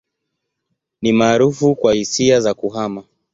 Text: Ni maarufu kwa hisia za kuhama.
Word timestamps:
Ni 1.01 1.13
maarufu 1.13 1.75
kwa 1.75 1.93
hisia 1.93 2.39
za 2.39 2.53
kuhama. 2.53 3.03